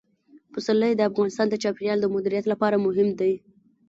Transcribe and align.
پسرلی 0.53 0.93
د 0.95 1.01
افغانستان 1.09 1.47
د 1.49 1.55
چاپیریال 1.63 1.99
د 2.01 2.05
مدیریت 2.15 2.45
لپاره 2.51 2.75
مهم 2.85 3.09
دي. 3.19 3.33